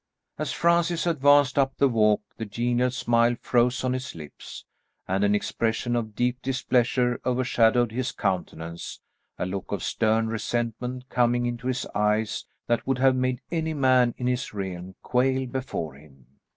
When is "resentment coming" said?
10.25-11.45